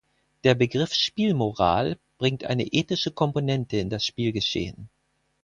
[0.43, 4.89] Der Begriff Spielmoral bringt eine ethische Komponente in das Spielgeschehen.